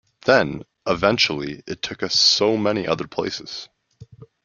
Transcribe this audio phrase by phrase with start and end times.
[0.25, 3.69] Then, eventually, it took us so many other places.